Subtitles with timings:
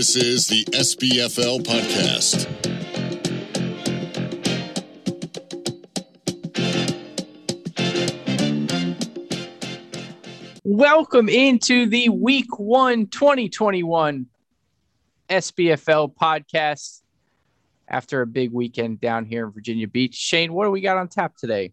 [0.00, 2.48] This is the SBFL podcast.
[10.64, 14.24] Welcome into the week one 2021
[15.28, 17.02] SBFL podcast
[17.86, 20.14] after a big weekend down here in Virginia Beach.
[20.14, 21.70] Shane, what do we got on tap today?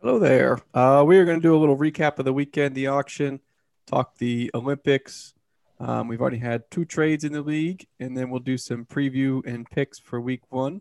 [0.00, 0.60] Hello there.
[0.72, 3.40] Uh, we are going to do a little recap of the weekend, the auction,
[3.86, 5.34] talk the Olympics.
[5.80, 9.44] Um, we've already had two trades in the league, and then we'll do some preview
[9.46, 10.80] and picks for week one.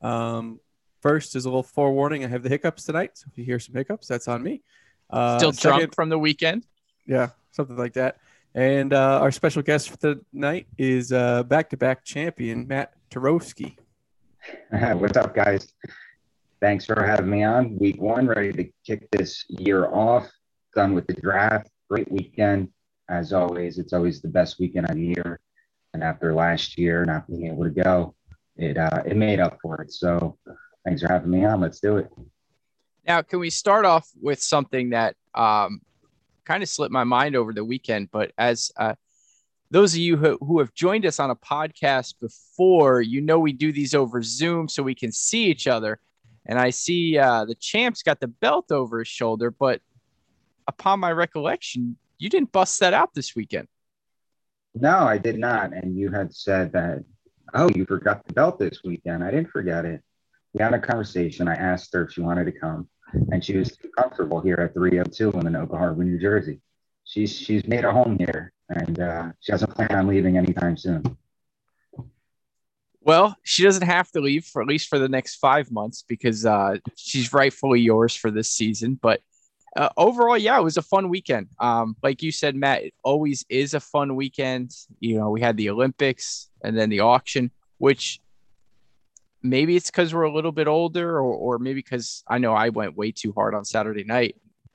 [0.00, 0.60] Um,
[1.00, 2.24] first is a little forewarning.
[2.24, 3.12] I have the hiccups tonight.
[3.14, 4.62] So if you hear some hiccups, that's on me.
[5.10, 6.66] Uh, Still drunk second, from the weekend?
[7.06, 8.18] Yeah, something like that.
[8.54, 13.76] And uh, our special guest for the night is back to back champion, Matt Tarowski.
[14.70, 15.72] What's up, guys?
[16.60, 17.78] Thanks for having me on.
[17.78, 20.28] Week one, ready to kick this year off.
[20.74, 21.70] Done with the draft.
[21.88, 22.70] Great weekend.
[23.08, 25.40] As always, it's always the best weekend of the year.
[25.94, 28.14] And after last year not being able to go,
[28.56, 29.92] it uh, it made up for it.
[29.92, 30.36] So
[30.84, 31.60] thanks for having me on.
[31.60, 32.10] Let's do it.
[33.06, 35.80] Now, can we start off with something that um,
[36.44, 38.10] kind of slipped my mind over the weekend?
[38.10, 38.96] But as uh,
[39.70, 43.52] those of you who, who have joined us on a podcast before, you know we
[43.52, 46.00] do these over Zoom so we can see each other.
[46.44, 49.80] And I see uh, the champ's got the belt over his shoulder, but
[50.66, 53.68] upon my recollection, you didn't bust that out this weekend.
[54.74, 55.72] No, I did not.
[55.72, 57.04] And you had said that,
[57.54, 59.24] oh, you forgot the belt this weekend.
[59.24, 60.02] I didn't forget it.
[60.52, 61.48] We had a conversation.
[61.48, 62.88] I asked her if she wanted to come
[63.30, 66.60] and she was comfortable here at 302 in Anoka Harbor, New Jersey.
[67.04, 71.16] She's she's made a home here, and uh, she doesn't plan on leaving anytime soon.
[73.00, 76.44] Well, she doesn't have to leave for at least for the next five months because
[76.44, 78.98] uh, she's rightfully yours for this season.
[79.00, 79.20] But
[79.78, 81.46] uh, overall, yeah, it was a fun weekend.
[81.60, 84.74] Um, like you said, Matt, it always is a fun weekend.
[84.98, 88.20] You know, we had the Olympics and then the auction, which
[89.40, 92.70] maybe it's because we're a little bit older, or, or maybe because I know I
[92.70, 94.34] went way too hard on Saturday night.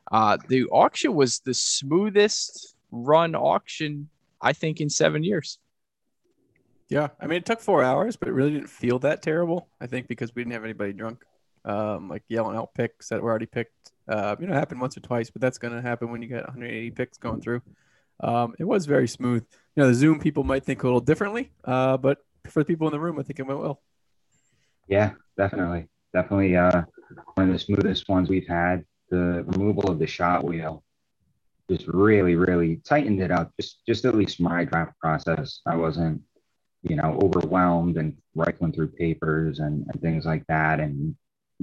[0.09, 4.07] Uh, the auction was the smoothest run auction,
[4.41, 5.59] I think, in seven years.
[6.87, 9.67] Yeah, I mean, it took four hours, but it really didn't feel that terrible.
[9.81, 11.25] I think because we didn't have anybody drunk,
[11.65, 13.92] um, like yelling out picks that were already picked.
[14.07, 16.43] Uh, you know, happened once or twice, but that's going to happen when you get
[16.43, 17.61] 180 picks going through.
[18.19, 19.45] Um, it was very smooth.
[19.75, 22.87] You know, the Zoom people might think a little differently, uh, but for the people
[22.87, 23.81] in the room, I think it went well.
[24.87, 25.87] Yeah, definitely.
[26.13, 26.83] Definitely uh,
[27.35, 28.85] one of the smoothest ones we've had.
[29.09, 30.83] The removal of the shot wheel
[31.69, 33.51] just really, really tightened it up.
[33.59, 35.61] Just, just at least my draft process.
[35.65, 36.21] I wasn't,
[36.81, 41.15] you know, overwhelmed and rifling through papers and, and things like that, and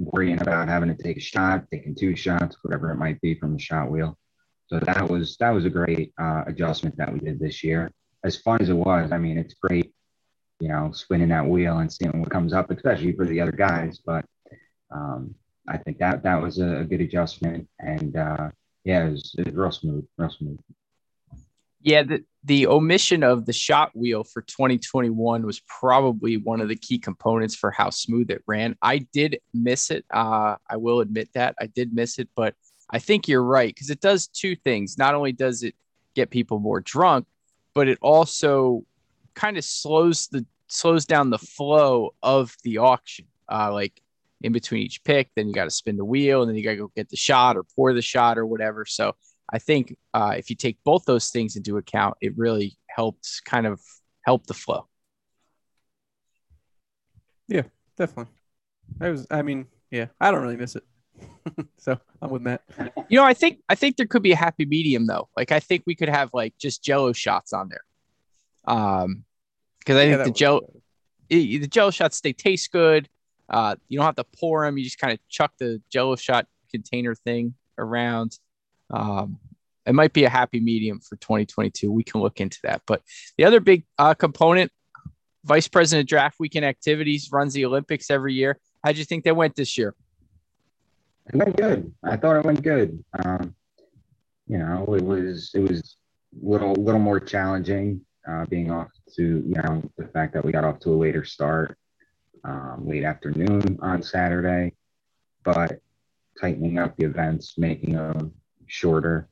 [0.05, 3.53] worrying about having to take a shot, taking two shots, whatever it might be from
[3.53, 4.17] the shot wheel.
[4.67, 7.91] So that was that was a great uh, adjustment that we did this year.
[8.23, 9.93] As fun as it was, I mean, it's great
[10.61, 13.99] you know, spinning that wheel and seeing what comes up, especially for the other guys.
[14.05, 14.23] But
[14.91, 15.33] um,
[15.67, 18.49] I think that that was a, good adjustment, and uh,
[18.83, 20.59] yeah, it was, it was real smooth, real smooth.
[21.81, 26.75] Yeah, the the omission of the shot wheel for 2021 was probably one of the
[26.75, 28.75] key components for how smooth it ran.
[28.81, 30.05] I did miss it.
[30.11, 32.55] Uh, I will admit that I did miss it, but
[32.89, 34.97] I think you're right because it does two things.
[34.97, 35.75] Not only does it
[36.15, 37.27] get people more drunk,
[37.73, 38.85] but it also
[39.35, 43.25] kind of slows the slows down the flow of the auction.
[43.51, 44.01] Uh, like
[44.41, 46.71] in between each pick, then you got to spin the wheel, and then you got
[46.71, 48.85] to go get the shot or pour the shot or whatever.
[48.85, 49.15] So
[49.51, 53.67] I think uh, if you take both those things into account, it really helps kind
[53.67, 53.81] of
[54.25, 54.87] help the flow.
[57.47, 57.63] Yeah,
[57.97, 58.33] definitely.
[59.01, 59.27] I was.
[59.29, 60.83] I mean, yeah, I don't really miss it.
[61.77, 62.63] so I'm with Matt.
[63.09, 65.27] You know, I think I think there could be a happy medium though.
[65.35, 68.73] Like I think we could have like just Jello shots on there.
[68.73, 69.25] Um,
[69.79, 70.61] because I yeah, think the gel,
[71.29, 73.09] the Jello shots they taste good.
[73.49, 76.47] Uh, you don't have to pour them; you just kind of chuck the Jello shot
[76.69, 78.37] container thing around.
[78.91, 79.39] Um,
[79.85, 81.91] it might be a happy medium for 2022.
[81.91, 82.81] We can look into that.
[82.85, 83.01] But
[83.37, 84.71] the other big uh, component,
[85.43, 88.59] Vice President Draft Weekend Activities runs the Olympics every year.
[88.83, 89.95] How do you think they went this year?
[91.27, 91.93] It went good.
[92.03, 93.03] I thought it went good.
[93.23, 93.55] Um,
[94.47, 95.95] you know, it was it was
[96.35, 100.51] a little little more challenging uh, being off to you know the fact that we
[100.51, 101.77] got off to a later start,
[102.43, 104.73] um, late afternoon on Saturday,
[105.43, 105.79] but
[106.39, 108.33] tightening up the events, making them
[108.71, 109.29] shorter,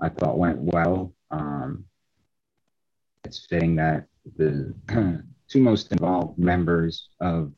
[0.00, 1.14] I thought went well.
[1.30, 1.84] Um,
[3.24, 4.06] it's fitting that
[4.36, 4.74] the
[5.48, 7.52] two most involved members of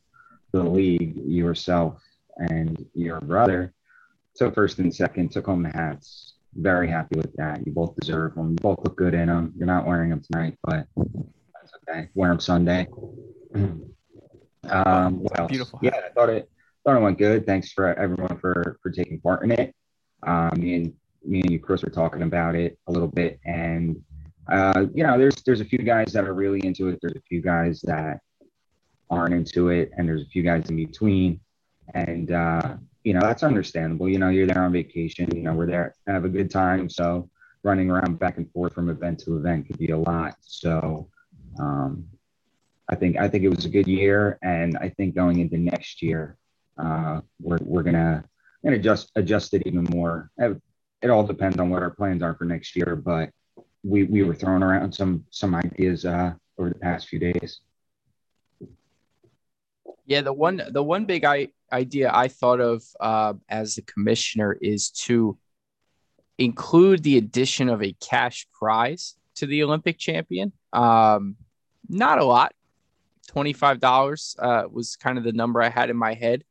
[0.53, 2.01] the league, yourself
[2.37, 3.75] and your brother,
[4.37, 7.67] took first and second, took home the hats very happy with that.
[7.67, 8.51] You both deserve them.
[8.51, 9.53] You both look good in them.
[9.57, 12.09] You're not wearing them tonight, but That's okay.
[12.15, 12.87] Wear them Sunday.
[14.71, 15.51] Um, what else?
[15.51, 15.79] Beautiful.
[15.83, 16.49] Yeah, I thought it
[16.87, 17.45] thought it went good.
[17.45, 19.75] Thanks for everyone for for taking part in it.
[20.27, 20.95] Um, me and
[21.27, 24.03] me and you, Chris, were talking about it a little bit, and
[24.51, 26.99] uh, you know, there's there's a few guys that are really into it.
[27.01, 28.21] There's a few guys that
[29.11, 31.41] aren't into it, and there's a few guys in between.
[31.95, 34.09] And uh, you know, that's understandable.
[34.09, 35.35] You know, you're there on vacation.
[35.35, 36.89] You know, we're there have a good time.
[36.89, 37.31] So
[37.63, 40.37] running around back and forth from event to event could be a lot.
[40.41, 41.09] So
[41.59, 42.07] um,
[42.89, 46.03] I think I think it was a good year, and I think going into next
[46.03, 46.37] year,
[46.79, 48.25] uh, we're we're gonna
[48.63, 50.31] gonna adjust adjust it even more.
[51.05, 53.29] It all depends on what our plans are for next year, but
[53.83, 57.61] we we were throwing around some some ideas uh, over the past few days.
[60.07, 64.57] Yeah, the one the one big I, idea I thought of uh, as the commissioner
[64.63, 65.37] is to
[66.39, 70.53] include the addition of a cash prize to the Olympic champion.
[70.73, 71.37] Um,
[71.87, 72.55] not a lot,
[73.27, 76.45] twenty five dollars uh, was kind of the number I had in my head.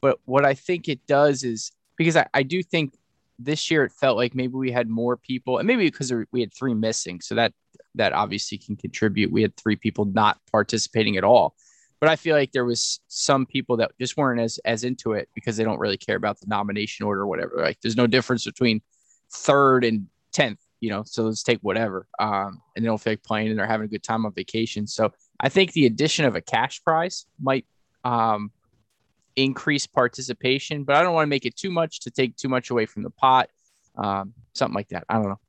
[0.00, 2.94] But what I think it does is because I, I do think
[3.42, 6.54] this year it felt like maybe we had more people, and maybe because we had
[6.54, 7.52] three missing, so that
[7.94, 9.32] that obviously can contribute.
[9.32, 11.54] We had three people not participating at all,
[12.00, 15.28] but I feel like there was some people that just weren't as as into it
[15.34, 17.54] because they don't really care about the nomination order or whatever.
[17.56, 18.82] Like there's no difference between
[19.32, 21.02] third and tenth, you know.
[21.04, 23.90] So let's take whatever, um, and they don't feel like playing and they're having a
[23.90, 24.86] good time on vacation.
[24.86, 27.64] So I think the addition of a cash prize might
[28.04, 28.50] um,
[29.36, 32.70] increase participation, but I don't want to make it too much to take too much
[32.70, 33.48] away from the pot.
[33.96, 35.04] Um, something like that.
[35.08, 35.40] I don't know.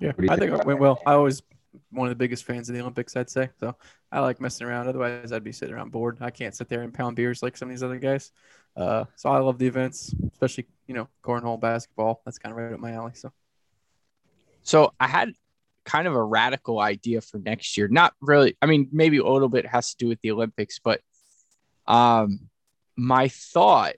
[0.00, 1.00] Yeah, I think it went well.
[1.06, 1.42] I was
[1.90, 3.50] one of the biggest fans of the Olympics, I'd say.
[3.60, 3.76] So
[4.10, 4.88] I like messing around.
[4.88, 6.18] Otherwise, I'd be sitting around bored.
[6.20, 8.32] I can't sit there and pound beers like some of these other guys.
[8.76, 12.22] Uh, so I love the events, especially you know cornhole, basketball.
[12.24, 13.12] That's kind of right up my alley.
[13.14, 13.32] So,
[14.62, 15.32] so I had
[15.84, 17.88] kind of a radical idea for next year.
[17.88, 18.56] Not really.
[18.62, 21.00] I mean, maybe a little bit has to do with the Olympics, but
[21.90, 22.48] um,
[22.96, 23.94] my thought,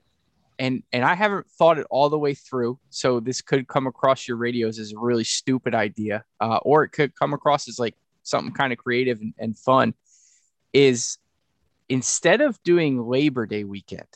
[0.57, 4.27] and and I haven't thought it all the way through, so this could come across
[4.27, 7.95] your radios as a really stupid idea, uh, or it could come across as like
[8.23, 9.93] something kind of creative and, and fun.
[10.73, 11.19] Is
[11.87, 14.07] instead of doing Labor Day weekend,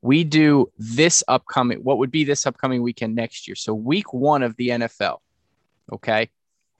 [0.00, 3.56] we do this upcoming what would be this upcoming weekend next year.
[3.56, 5.18] So week one of the NFL,
[5.92, 6.30] okay,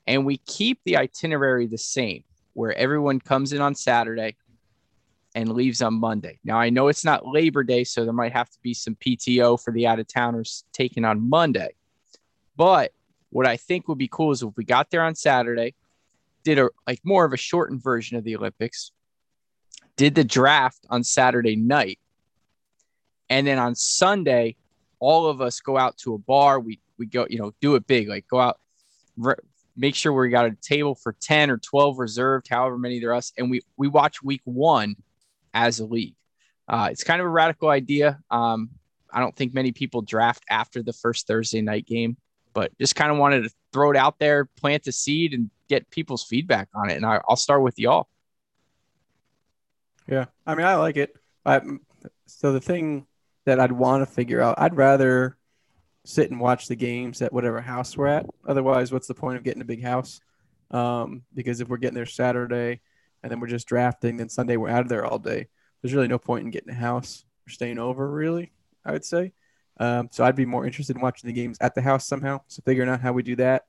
[0.06, 2.24] and we keep the itinerary the same,
[2.54, 4.36] where everyone comes in on Saturday
[5.36, 6.38] and leaves on Monday.
[6.44, 9.62] Now, I know it's not Labor Day, so there might have to be some PTO
[9.62, 11.74] for the out of towners taken on Monday.
[12.56, 12.92] But
[13.28, 15.74] what I think would be cool is if we got there on Saturday,
[16.42, 18.92] did a like more of a shortened version of the Olympics,
[19.96, 21.98] did the draft on Saturday night,
[23.28, 24.56] and then on Sunday,
[25.00, 26.58] all of us go out to a bar.
[26.58, 28.58] We we go, you know, do it big, like go out,
[29.18, 29.34] re-
[29.76, 33.16] make sure we got a table for 10 or 12 reserved, however many there are
[33.16, 34.96] us, and we we watch week one
[35.54, 36.14] as a league.
[36.68, 38.18] Uh, it's kind of a radical idea.
[38.30, 38.70] Um,
[39.12, 42.16] I don't think many people draft after the first Thursday night game,
[42.52, 45.90] but just kind of wanted to throw it out there, plant a seed, and get
[45.90, 46.96] people's feedback on it.
[46.96, 48.08] And I, will start with y'all.
[50.08, 51.14] Yeah, I mean, I like it.
[51.44, 51.60] I,
[52.26, 53.06] so the thing
[53.44, 55.36] that I'd want to figure out, I'd rather
[56.04, 58.26] sit and watch the games at whatever house we're at.
[58.46, 60.20] Otherwise, what's the point of getting a big house?
[60.70, 62.80] Um, because if we're getting there Saturday
[63.26, 64.16] and then we're just drafting.
[64.16, 65.48] Then Sunday we're out of there all day.
[65.82, 68.52] There's really no point in getting a house or staying over, really.
[68.84, 69.32] I would say.
[69.80, 72.42] Um, so I'd be more interested in watching the games at the house somehow.
[72.46, 73.64] So figuring out how we do that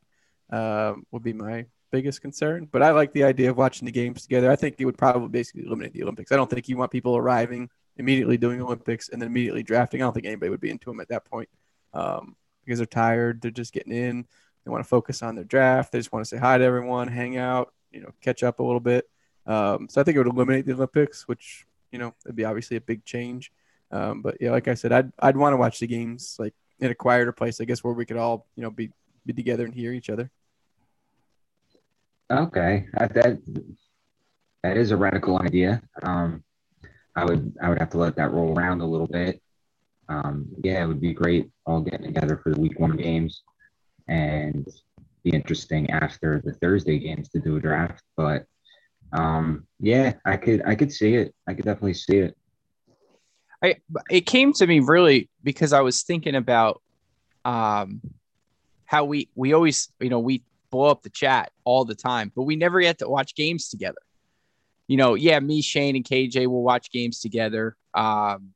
[0.52, 2.68] um, would be my biggest concern.
[2.72, 4.52] But I like the idea of watching the games together.
[4.52, 6.32] I think it would probably basically eliminate the Olympics.
[6.32, 10.04] I don't think you want people arriving immediately doing Olympics and then immediately drafting.
[10.04, 11.50] I don't think anybody would be into them at that point
[11.96, 13.42] um, because they're tired.
[13.42, 14.28] They're just getting in.
[14.64, 15.92] They want to focus on their draft.
[15.92, 18.64] They just want to say hi to everyone, hang out, you know, catch up a
[18.64, 19.10] little bit.
[19.48, 22.78] Um, so I think it would eliminate the Olympics, which you know would be obviously
[22.78, 23.52] a big change.
[23.92, 26.92] Um, but yeah, like I said, I'd I'd want to watch the games like in
[26.92, 28.92] a quieter place, I guess, where we could all you know be
[29.26, 30.30] be together and hear each other.
[32.30, 33.40] Okay, that
[34.64, 35.82] that is a radical idea.
[36.04, 36.44] Um,
[37.16, 39.42] I would I would have to let that roll around a little bit.
[40.10, 43.44] Um, yeah, it would be great all getting together for the week one games,
[44.10, 44.68] and
[45.24, 48.04] be interesting after the Thursday games to do a draft.
[48.18, 48.46] But
[49.14, 51.34] um, yeah, I could I could see it.
[51.48, 52.38] I could definitely see it.
[53.64, 53.76] I
[54.10, 56.82] it came to me really because I was thinking about
[57.46, 58.02] um
[58.86, 62.44] how we we always you know we blow up the chat all the time, but
[62.44, 63.98] we never get to watch games together.
[64.88, 67.76] You know, yeah, me, Shane, and KJ will watch games together.
[67.94, 68.54] Um,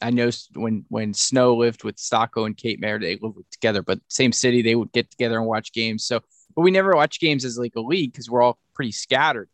[0.00, 4.00] I know when when Snow lived with Stocko and Kate Mayer, they lived together, but
[4.08, 6.04] same city, they would get together and watch games.
[6.04, 6.20] So
[6.54, 9.48] but we never watch games as like a league because we're all pretty scattered.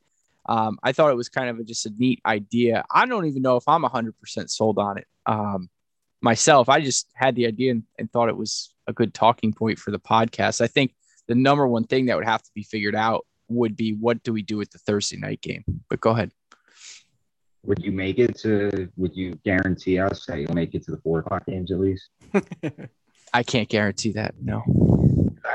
[0.49, 2.85] Um, I thought it was kind of a, just a neat idea.
[2.91, 4.13] I don't even know if I'm 100%
[4.51, 5.69] sold on it um,
[6.21, 6.69] myself.
[6.69, 9.91] I just had the idea and, and thought it was a good talking point for
[9.91, 10.61] the podcast.
[10.61, 10.95] I think
[11.27, 14.33] the number one thing that would have to be figured out would be what do
[14.33, 15.65] we do with the Thursday night game?
[15.89, 16.31] But go ahead.
[17.65, 18.89] Would you make it to?
[18.97, 22.11] Would you guarantee us that you'll make it to the four o'clock games at least?
[23.35, 24.37] I can't guarantee that.
[24.41, 24.63] No.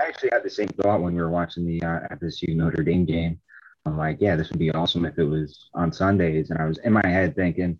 [0.01, 3.05] I actually had the same thought when we were watching the uh, FSU Notre Dame
[3.05, 3.39] game.
[3.85, 6.49] I'm like, yeah, this would be awesome if it was on Sundays.
[6.49, 7.77] And I was in my head thinking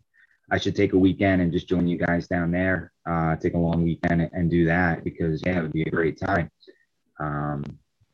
[0.52, 3.58] I should take a weekend and just join you guys down there, uh, take a
[3.58, 6.52] long weekend and do that because yeah, it would be a great time.
[7.20, 7.64] Um,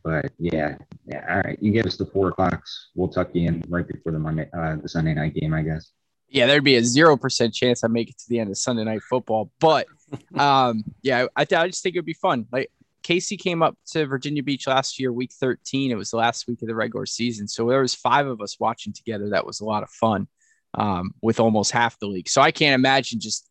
[0.03, 1.57] but yeah, yeah, all right.
[1.61, 2.89] You give us the four o'clocks.
[2.95, 5.91] We'll tuck you in right before the Monday, uh, the Sunday night game, I guess.
[6.29, 8.83] Yeah, there'd be a zero percent chance I make it to the end of Sunday
[8.83, 9.87] night football, but
[10.35, 12.45] um, yeah, I, th- I just think it'd be fun.
[12.51, 12.69] Like
[13.03, 15.91] Casey came up to Virginia Beach last year, week 13.
[15.91, 17.47] It was the last week of the regular season.
[17.47, 19.29] So there was five of us watching together.
[19.29, 20.27] That was a lot of fun
[20.73, 22.29] um, with almost half the league.
[22.29, 23.49] So I can't imagine just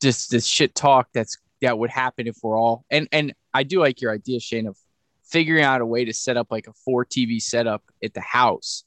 [0.00, 3.80] just this shit talk that's that would happen if we're all and and I do
[3.80, 4.76] like your idea, Shane, of
[5.24, 8.84] figuring out a way to set up like a four TV setup at the house.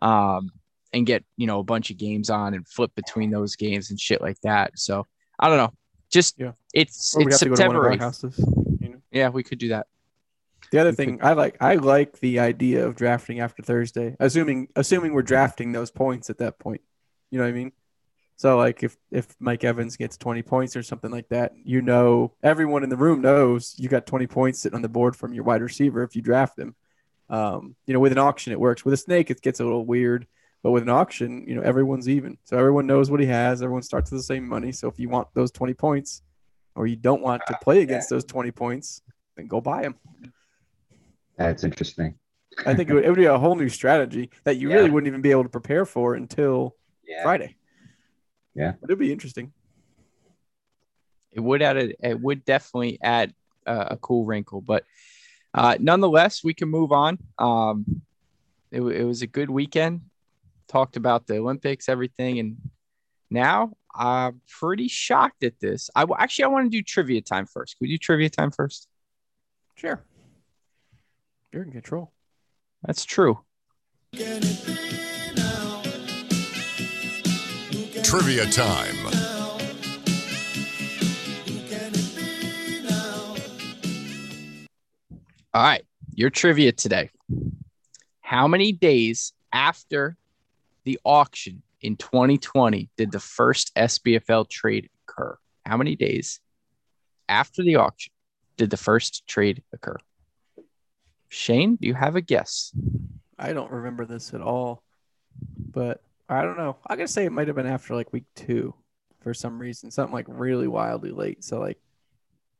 [0.00, 0.50] Um,
[0.94, 4.00] and get you know a bunch of games on and flip between those games and
[4.00, 4.78] shit like that.
[4.78, 5.06] So
[5.38, 5.72] I don't know.
[6.10, 7.90] Just yeah, it's it's September.
[9.14, 9.24] Houses, you know?
[9.26, 9.86] Yeah, we could do that.
[10.70, 15.12] The other thing I like, I like the idea of drafting after Thursday, assuming assuming
[15.12, 16.80] we're drafting those points at that point.
[17.30, 17.72] You know what I mean?
[18.36, 22.32] So like if if Mike Evans gets 20 points or something like that, you know
[22.42, 25.44] everyone in the room knows you got 20 points sitting on the board from your
[25.44, 26.74] wide receiver if you draft them.
[27.30, 28.84] Um, you know, with an auction it works.
[28.84, 30.26] With a snake it gets a little weird.
[30.64, 32.38] But with an auction, you know, everyone's even.
[32.44, 33.62] So everyone knows what he has.
[33.62, 34.72] Everyone starts with the same money.
[34.72, 36.22] So if you want those 20 points
[36.74, 39.02] or you don't want to play against those 20 points,
[39.36, 39.96] then go buy them.
[41.36, 42.16] That's interesting.
[42.64, 44.76] I think it would, it would, be a whole new strategy that you yeah.
[44.76, 46.76] really wouldn't even be able to prepare for until
[47.06, 47.22] yeah.
[47.22, 47.56] Friday.
[48.54, 48.74] Yeah.
[48.80, 49.52] But it'd be interesting.
[51.32, 53.34] It would add a, it would definitely add
[53.66, 54.84] a, a cool wrinkle, but
[55.52, 57.18] uh, nonetheless, we can move on.
[57.38, 58.02] Um,
[58.70, 60.02] it, it was a good weekend
[60.68, 62.56] talked about the Olympics, everything, and
[63.30, 65.90] now I'm pretty shocked at this.
[65.94, 67.78] I actually I want to do trivia time first.
[67.78, 68.88] Could you do trivia time first?
[69.74, 70.04] Sure.
[71.52, 72.12] You're in control.
[72.84, 73.40] That's true.
[78.02, 78.94] Trivia time.
[85.52, 87.10] All right, your trivia today.
[88.20, 90.16] How many days after
[90.84, 95.38] the auction in 2020 did the first SBFL trade occur?
[95.64, 96.40] How many days
[97.28, 98.13] after the auction
[98.56, 99.96] did the first trade occur?
[101.28, 102.72] Shane, do you have a guess?
[103.38, 104.82] I don't remember this at all,
[105.72, 106.76] but I don't know.
[106.86, 108.74] I gotta say it might have been after like week two
[109.20, 111.42] for some reason, something like really wildly late.
[111.42, 111.78] So like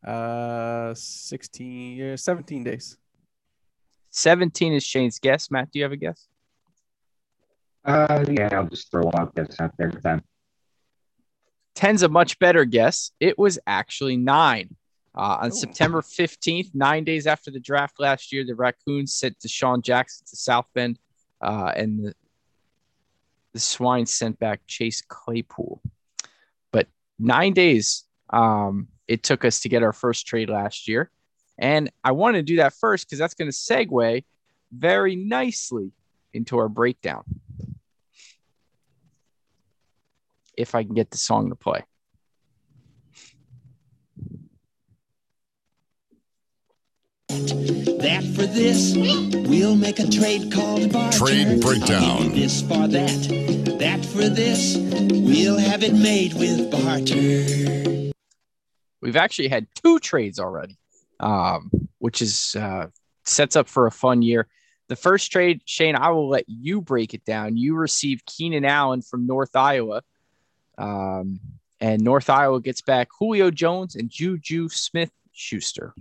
[0.04, 2.98] uh 16 yeah, 17 days
[4.10, 6.28] 17 is shane's guess matt do you have a guess
[7.84, 9.90] uh, yeah, I'll just throw out guess out there.
[9.90, 10.22] Ten.
[11.74, 13.10] Ten's a much better guess.
[13.20, 14.76] It was actually nine.
[15.16, 15.54] Uh, on Ooh.
[15.54, 20.36] September 15th, nine days after the draft last year, the Raccoons sent DeSean Jackson to
[20.36, 20.98] South Bend,
[21.40, 22.14] uh, and the,
[23.52, 25.80] the Swine sent back Chase Claypool.
[26.72, 31.10] But nine days um, it took us to get our first trade last year.
[31.56, 34.24] And I want to do that first because that's going to segue
[34.72, 35.92] very nicely
[36.32, 37.22] into our breakdown.
[40.56, 41.84] if I can get the song to play.
[48.00, 51.18] That for this, we'll make a trade called barter.
[51.18, 52.32] Trade breakdown.
[52.32, 58.12] This for that, that for this, we'll have it made with barter.
[59.00, 60.78] We've actually had two trades already,
[61.20, 62.86] um, which is uh,
[63.24, 64.48] sets up for a fun year.
[64.88, 67.56] The first trade, Shane, I will let you break it down.
[67.56, 70.02] You received Keenan Allen from North Iowa
[70.78, 71.40] um,
[71.80, 75.94] and North Iowa gets back Julio Jones and Juju Smith Schuster.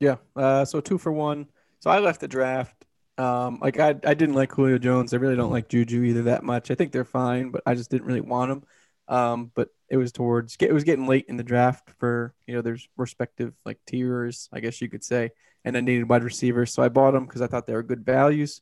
[0.00, 0.16] Yeah.
[0.34, 1.46] Uh, so two for one.
[1.80, 2.84] So I left the draft.
[3.18, 5.14] Um, like I, I didn't like Julio Jones.
[5.14, 6.70] I really don't like Juju either that much.
[6.70, 8.64] I think they're fine, but I just didn't really want them.
[9.08, 12.60] Um, but it was towards it was getting late in the draft for you know
[12.60, 15.30] there's respective like tiers, I guess you could say,
[15.64, 18.04] and I needed wide receivers, so I bought them because I thought they were good
[18.04, 18.60] values.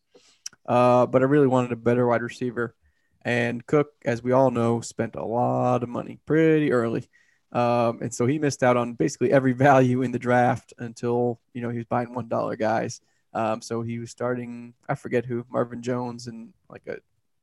[0.66, 2.74] Uh, but I really wanted a better wide receiver.
[3.22, 7.08] And Cook, as we all know, spent a lot of money pretty early.
[7.52, 11.62] Um, and so he missed out on basically every value in the draft until, you
[11.62, 13.00] know, he was buying $1 guys.
[13.32, 16.98] Um, so he was starting, I forget who, Marvin Jones and like a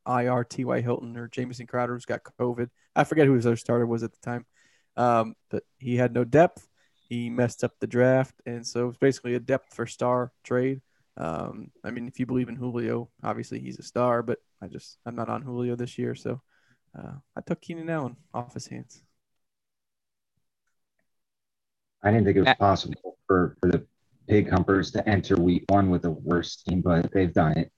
[0.08, 0.82] IR T.Y.
[0.82, 2.70] Hilton or Jamison Crowder who's got COVID.
[2.96, 4.46] I forget who his other starter was at the time.
[4.98, 6.68] Um, but he had no depth.
[7.08, 8.36] He messed up the draft.
[8.46, 10.82] And so it's basically a depth for star trade.
[11.18, 14.98] Um, I mean, if you believe in Julio, obviously he's a star, but I just,
[15.06, 16.16] I'm not on Julio this year.
[16.16, 16.42] So
[16.98, 19.04] uh, I took Keenan Allen off his hands.
[22.04, 23.86] I didn't think it was possible for, for the
[24.28, 27.72] Pig Humpers to enter week one with a worse team, but they've done it.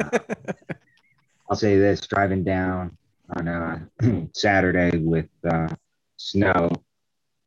[0.00, 0.18] Uh,
[1.50, 2.96] I'll say this driving down
[3.36, 3.78] on uh,
[4.32, 5.68] Saturday with uh,
[6.16, 6.70] snow.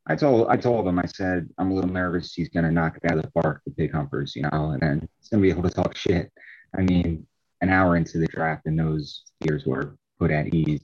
[0.07, 3.11] I told I told him I said I'm a little nervous he's gonna knock it
[3.11, 5.63] out of the park the Pig Humpers, you know, and then he's gonna be able
[5.63, 6.31] to talk shit.
[6.77, 7.27] I mean,
[7.61, 10.81] an hour into the draft and those fears were put at ease.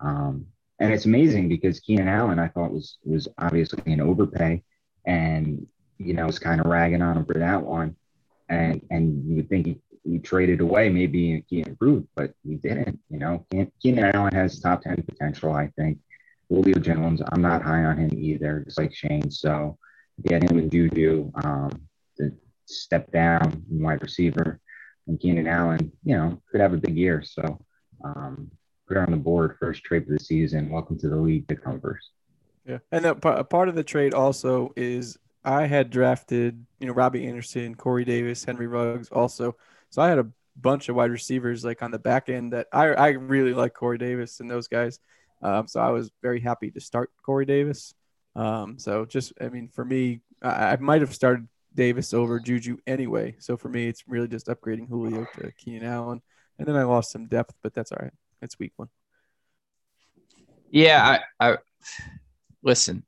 [0.00, 0.46] Um,
[0.82, 4.64] and it's amazing because Keenan Allen I thought was was obviously an overpay,
[5.06, 5.64] and
[5.98, 7.94] you know was kind of ragging on him for that one,
[8.48, 12.98] and and you would think he, he traded away maybe he improved, but he didn't.
[13.10, 13.46] You know,
[13.80, 15.52] Keenan Allen has top ten potential.
[15.52, 15.98] I think
[16.48, 19.30] Julio Jones I'm not high on him either, just like Shane.
[19.30, 19.78] So
[20.26, 21.70] get him and Juju um,
[22.16, 22.32] to
[22.66, 24.58] step down wide receiver,
[25.06, 27.22] and Keenan Allen, you know, could have a big year.
[27.22, 27.64] So.
[28.04, 28.50] Um,
[28.92, 30.70] her on the board first trade of the season.
[30.70, 32.10] Welcome to the league, the Converse.
[32.66, 37.26] Yeah, and a part of the trade also is I had drafted, you know, Robbie
[37.26, 39.56] Anderson, Corey Davis, Henry Ruggs, also.
[39.90, 42.88] So I had a bunch of wide receivers like on the back end that I
[42.88, 45.00] I really like Corey Davis and those guys.
[45.42, 47.94] Um, so I was very happy to start Corey Davis.
[48.36, 52.78] Um, so just I mean, for me, I, I might have started Davis over Juju
[52.86, 53.36] anyway.
[53.38, 56.22] So for me, it's really just upgrading Julio to Keenan Allen,
[56.58, 58.12] and then I lost some depth, but that's all right.
[58.42, 58.88] It's week one.
[60.70, 61.56] Yeah, I, I
[62.62, 63.04] listen.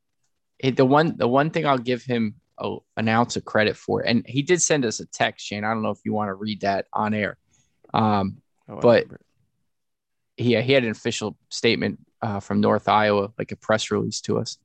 [0.62, 4.24] The one the one thing I'll give him a, an ounce of credit for, and
[4.26, 5.64] he did send us a text, Shane.
[5.64, 7.36] I don't know if you want to read that on air,
[7.92, 9.06] um, oh, but
[10.36, 14.38] he he had an official statement uh, from North Iowa, like a press release to
[14.38, 14.58] us.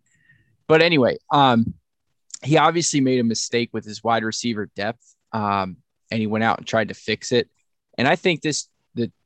[0.67, 1.73] But anyway, um,
[2.43, 5.77] he obviously made a mistake with his wide receiver depth, um,
[6.11, 7.49] and he went out and tried to fix it.
[7.97, 8.69] And I think this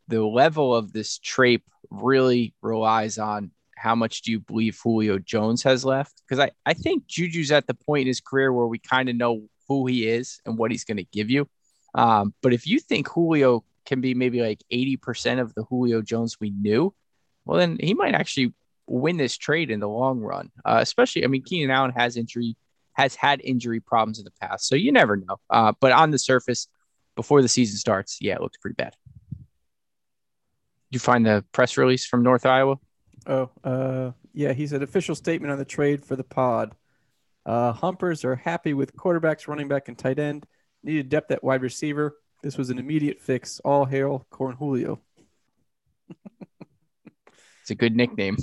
[0.08, 5.64] the level of this trade really relies on how much do you believe Julio Jones
[5.64, 6.22] has left?
[6.28, 9.16] Because I, I think Juju's at the point in his career where we kind of
[9.16, 11.48] know who he is and what he's going to give you.
[11.96, 16.40] Um, but if you think Julio can be maybe like 80% of the Julio Jones
[16.40, 16.94] we knew,
[17.46, 18.54] well, then he might actually
[18.88, 20.50] win this trade in the long run.
[20.64, 22.56] Uh, especially, I mean, Keenan Allen has injury,
[22.94, 24.68] has had injury problems in the past.
[24.68, 25.38] So you never know.
[25.50, 26.68] Uh, but on the surface,
[27.16, 28.96] before the season starts, yeah, it looks pretty bad
[30.94, 32.78] you find the press release from North Iowa?
[33.26, 34.54] Oh, uh, yeah.
[34.54, 36.76] He said official statement on the trade for the pod.
[37.46, 40.46] Uh, Humpers are happy with quarterbacks, running back, and tight end.
[40.84, 42.18] Needed depth at wide receiver.
[42.42, 43.60] This was an immediate fix.
[43.62, 45.00] All hail Corn Julio.
[47.62, 48.38] it's a good nickname.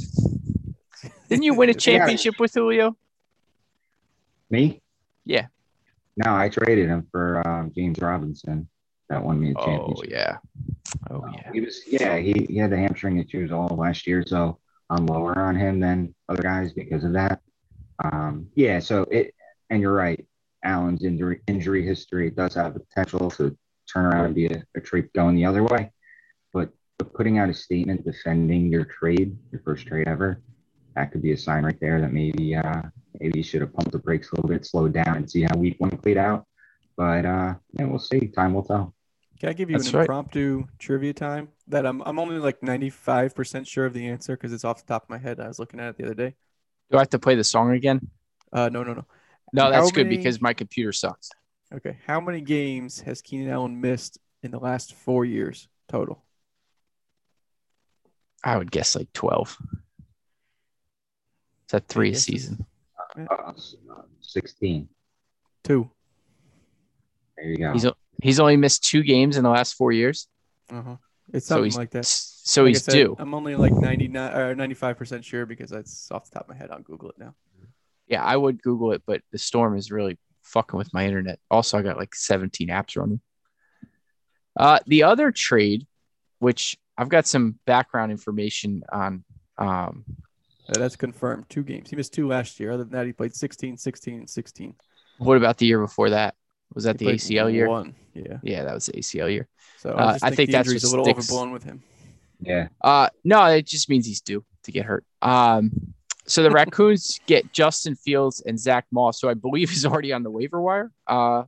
[1.29, 2.43] Didn't you win a championship yeah.
[2.43, 2.97] with Julio?
[4.49, 4.81] Me?
[5.25, 5.47] Yeah.
[6.17, 8.69] No, I traded him for um, James Robinson
[9.11, 9.97] that won me a championship.
[9.99, 10.37] Oh yeah.
[11.11, 11.51] Oh yeah.
[11.53, 15.39] He was yeah, he, he had the hamstring issues all last year, so I'm lower
[15.39, 17.41] on him than other guys because of that.
[18.03, 19.35] Um, yeah, so it
[19.69, 20.27] and you're right.
[20.65, 23.57] Allen's injury injury history does have the potential to
[23.93, 25.91] turn around and be a, a trade going the other way.
[26.53, 30.43] But, but putting out a statement defending your trade, your first trade ever,
[30.95, 32.83] that could be a sign right there that maybe uh,
[33.19, 35.57] maybe you should have pumped the brakes a little bit, slowed down, and see how
[35.57, 36.47] week one played out.
[36.97, 38.29] But uh, yeah, we'll see.
[38.29, 38.95] Time will tell.
[39.41, 40.03] Can I give you That's an right.
[40.03, 44.65] impromptu trivia time that I'm I'm only like 95% sure of the answer because it's
[44.65, 45.41] off the top of my head.
[45.41, 46.35] I was looking at it the other day.
[46.91, 48.07] Do I have to play the song again?
[48.53, 49.07] Uh, no, no, no.
[49.55, 51.31] No, that's good because my computer sucks.
[51.73, 51.97] Okay.
[52.07, 56.23] How many games has Keenan Allen missed in the last four years total?
[58.45, 59.57] I would guess like 12.
[59.59, 59.79] Is
[61.73, 62.67] that three a season?
[63.17, 63.53] Uh,
[64.21, 64.89] 16.
[65.65, 65.91] Two.
[67.37, 67.73] There you go.
[67.73, 67.87] He's,
[68.23, 70.29] He's only missed two games in the last four years.
[70.71, 70.97] Uh-huh.
[71.33, 72.07] It's something so like that.
[72.07, 73.17] So like he's said, due.
[73.19, 76.57] I'm only like 99 or 95 percent sure because that's off the top of my
[76.57, 76.71] head.
[76.71, 77.35] I'll Google it now.
[78.09, 81.39] Yeah, I would Google it, but the storm is really fucking with my internet.
[81.51, 83.21] Also, I got like 17 apps running.
[84.59, 85.87] Uh, the other trade,
[86.41, 89.25] which I've got some background information on.
[89.59, 90.05] Um,
[90.69, 91.47] that's confirmed.
[91.49, 91.91] Two games.
[91.91, 92.73] He missed two last year.
[92.73, 94.75] Other than that, he played 16, 16, and 16.
[95.19, 96.35] What about the year before that?
[96.75, 97.69] Was that he the ACL year?
[97.69, 97.95] One.
[98.15, 98.39] Yeah.
[98.43, 99.49] Yeah, that was the ACL year.
[99.79, 101.19] So I, uh, I think, that's just a little sticks.
[101.31, 101.83] overblown with him.
[102.41, 102.69] Yeah.
[102.81, 105.05] Uh, no, it just means he's due to get hurt.
[105.23, 105.73] Um,
[106.27, 110.23] so the Raccoons get Justin Fields and Zach Moss, so I believe he's already on
[110.23, 110.93] the waiver wire.
[111.07, 111.45] Uh,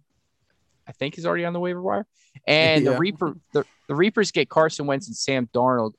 [0.86, 2.06] I think is already on the waiver wire.
[2.46, 2.92] And Yeah.
[2.92, 5.92] the Reaper the, the Reapers get Carson Wentz and Sam Darnold,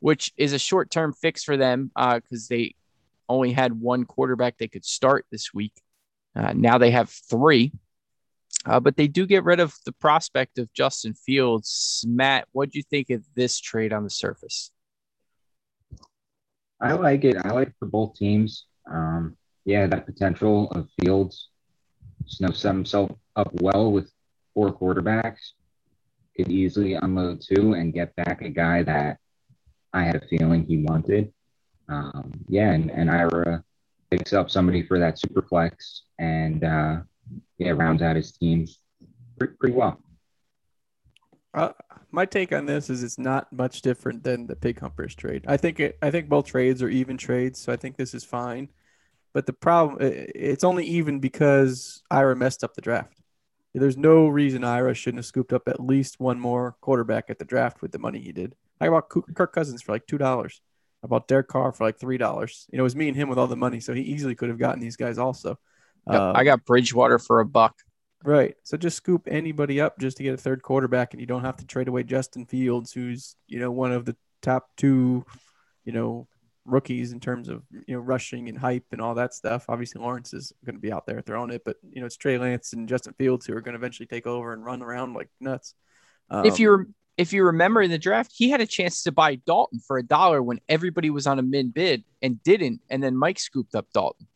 [0.00, 2.74] which is a short term fix for them because they
[3.28, 5.74] only had one quarterback they could start this week.
[6.34, 7.72] Uh, now they have three.
[8.64, 12.04] Uh, but they do get rid of the prospect of Justin Fields.
[12.08, 14.70] Matt, what do you think of this trade on the surface?
[16.80, 17.36] I like it.
[17.44, 18.66] I like it for both teams.
[18.90, 21.48] Um, yeah, that potential of Fields,
[22.24, 24.10] just know, set himself up well with
[24.54, 25.52] four quarterbacks,
[26.36, 29.18] could easily unload two and get back a guy that
[29.92, 31.32] I had a feeling he wanted.
[31.88, 33.64] Um, yeah, and, and Ira
[34.10, 36.98] picks up somebody for that super flex and uh,
[37.58, 38.66] yeah, rounds out his team
[39.38, 40.00] pretty, pretty well.
[41.54, 41.72] Uh,
[42.10, 45.44] my take on this is it's not much different than the pig humpers trade.
[45.48, 45.98] I think it.
[46.02, 48.68] I think both trades are even trades, so I think this is fine.
[49.32, 53.20] But the problem it's only even because Ira messed up the draft.
[53.74, 57.44] There's no reason Ira shouldn't have scooped up at least one more quarterback at the
[57.44, 58.54] draft with the money he did.
[58.80, 60.62] I bought Kirk Cousins for like two dollars.
[61.04, 62.66] I bought Derek Carr for like three dollars.
[62.70, 64.48] You know, it was me and him with all the money, so he easily could
[64.48, 65.58] have gotten these guys also.
[66.10, 67.74] Yep, Um, I got Bridgewater for a buck.
[68.24, 68.54] Right.
[68.64, 71.56] So just scoop anybody up just to get a third quarterback, and you don't have
[71.58, 75.24] to trade away Justin Fields, who's you know one of the top two,
[75.84, 76.26] you know,
[76.64, 79.66] rookies in terms of you know rushing and hype and all that stuff.
[79.68, 82.38] Obviously, Lawrence is going to be out there throwing it, but you know it's Trey
[82.38, 85.28] Lance and Justin Fields who are going to eventually take over and run around like
[85.40, 85.74] nuts.
[86.30, 89.12] if Um, you rem- if you remember in the draft, he had a chance to
[89.12, 93.02] buy Dalton for a dollar when everybody was on a min bid and didn't, and
[93.02, 94.26] then Mike scooped up Dalton,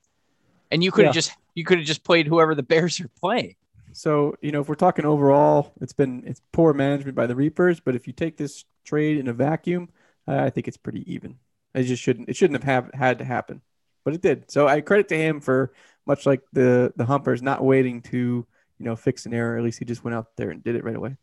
[0.71, 1.21] and you could have Yeah.
[1.21, 3.57] just you could have just played whoever the Bears are playing.
[3.93, 7.81] So, you know, if we're talking overall, it's been it's poor management by the Reapers,
[7.81, 9.89] but if you take this trade in a vacuum,
[10.27, 11.39] I think it's pretty even.
[11.75, 13.63] It just shouldn't it shouldn't have, have had to happen.
[14.05, 14.51] But it did.
[14.51, 15.73] So I credit to him for
[16.07, 19.57] much like the the Humpers not waiting to, you know, fix an error.
[19.59, 21.17] At least he just went out there and did it right away.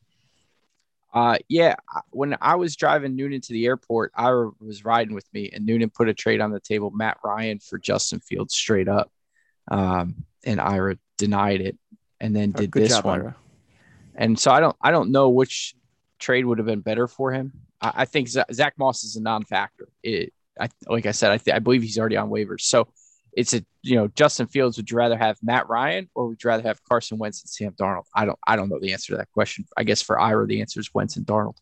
[1.13, 1.75] Uh, yeah,
[2.11, 4.29] when I was driving Noonan to the airport, I
[4.59, 7.79] was riding with me, and Noonan put a trade on the table, Matt Ryan for
[7.79, 9.11] Justin Fields straight up,
[9.67, 11.77] um, and Ira denied it,
[12.19, 13.21] and then Uh, did Good this job, one.
[13.21, 13.35] Ira.
[14.15, 15.75] And so I don't I don't know which
[16.19, 17.51] trade would have been better for him.
[17.81, 19.87] I, I think Za- Zach Moss is a non-factor.
[20.01, 22.61] It I like I said I th- I believe he's already on waivers.
[22.61, 22.87] So
[23.33, 24.77] it's a you know Justin Fields.
[24.77, 27.73] Would you rather have Matt Ryan or would you rather have Carson Wentz and Sam
[27.73, 28.05] Darnold?
[28.15, 29.65] I don't I don't know the answer to that question.
[29.77, 31.57] I guess for Ira the answer is Wentz and Darnold.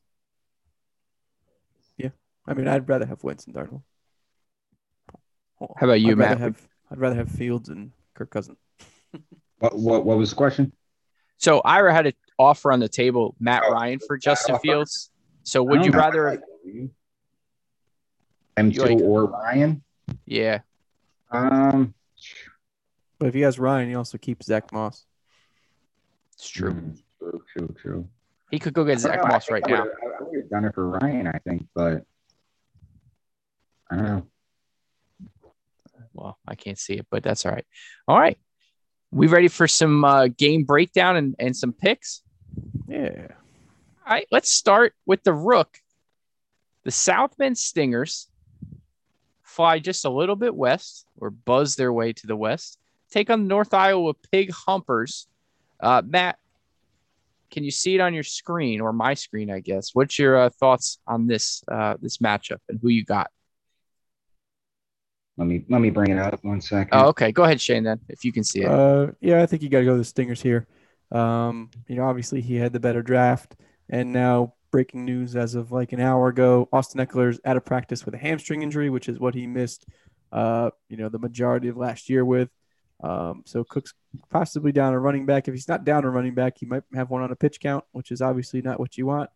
[1.98, 2.10] Yeah,
[2.48, 3.82] I mean, I'd rather have Wentz and Darnold.
[5.60, 6.40] How about you, I'd Matt?
[6.40, 8.58] Have, I'd rather have Fields and Kirk Cousins.
[9.60, 10.74] What, what, what was the question?
[11.38, 14.62] So Ira had an offer on the table, Matt Oh, Ryan for Justin offer.
[14.62, 15.12] Fields.
[15.44, 15.98] So would you know.
[15.98, 16.44] rather?
[18.58, 19.82] M2 like- or Ryan?
[20.26, 20.60] Yeah,
[21.32, 21.94] Um,
[23.18, 25.06] But if he has Ryan, he also keeps Zach Moss.
[26.34, 26.74] it's true.
[26.74, 28.10] mm, True, true, true.
[28.52, 29.84] He could go get Zach know, Moss right I now.
[29.84, 32.04] would've- I would have done it for Ryan, I think, but
[33.90, 34.28] I don't know.
[36.16, 37.66] Well, I can't see it, but that's all right.
[38.08, 38.38] All right.
[39.12, 42.22] We ready for some uh, game breakdown and, and some picks?
[42.88, 43.28] Yeah.
[44.06, 44.28] All right.
[44.32, 45.78] Let's start with the Rook.
[46.84, 48.30] The South Bend Stingers
[49.44, 52.78] fly just a little bit west or buzz their way to the west.
[53.12, 55.28] Take on the North Iowa Pig Humpers.
[55.80, 56.38] Uh, Matt,
[57.52, 59.50] can you see it on your screen or my screen?
[59.50, 59.92] I guess.
[59.94, 63.32] What's your uh, thoughts on this uh, this matchup and who you got?
[65.38, 66.98] Let me let me bring it up one second.
[66.98, 67.32] Oh, okay.
[67.32, 67.84] Go ahead, Shane.
[67.84, 68.70] Then, if you can see it.
[68.70, 70.68] Uh, yeah, I think you got to go with the Stingers here.
[71.12, 73.56] Um, you know, obviously he had the better draft,
[73.90, 78.06] and now breaking news as of like an hour ago, Austin Ekeler's out of practice
[78.06, 79.86] with a hamstring injury, which is what he missed.
[80.32, 82.50] Uh, you know, the majority of last year with.
[83.04, 83.94] Um, so Cook's
[84.30, 85.48] possibly down a running back.
[85.48, 87.84] If he's not down a running back, he might have one on a pitch count,
[87.92, 89.30] which is obviously not what you want.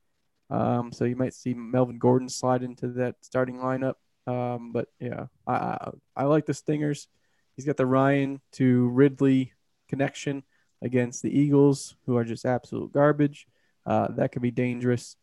[0.49, 3.95] Um, so you might see Melvin Gordon slide into that starting lineup.
[4.29, 7.07] Um, but yeah, I, I like the Stingers.
[7.55, 9.53] He's got the Ryan to Ridley
[9.87, 10.43] connection
[10.81, 13.47] against the Eagles, who are just absolute garbage.
[13.85, 15.15] Uh, that could be dangerous.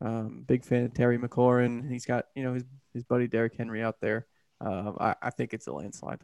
[0.00, 1.90] Um, big fan of Terry McLaurin.
[1.90, 4.26] He's got you know his his buddy Derrick Henry out there.
[4.60, 6.20] Um, I, I think it's a landslide.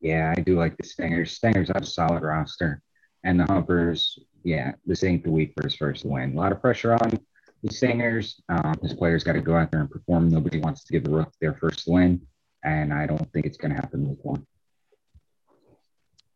[0.00, 1.32] Yeah, I do like the Stingers.
[1.32, 2.82] Stingers have a solid roster,
[3.24, 4.18] and the Humpers.
[4.44, 6.34] Yeah, this ain't the week for his first win.
[6.34, 7.18] A lot of pressure on
[7.62, 8.40] the Stingers.
[8.48, 10.28] Um, his players got to go out there and perform.
[10.28, 12.20] Nobody wants to give the Rook their first win,
[12.64, 14.46] and I don't think it's going to happen week one.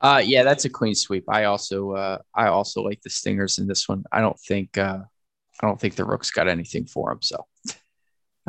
[0.00, 1.24] Uh, yeah, that's a clean sweep.
[1.28, 4.04] I also, uh, I also like the Stingers in this one.
[4.10, 5.00] I don't think, uh,
[5.62, 7.20] I don't think the Rooks got anything for them.
[7.20, 7.46] So,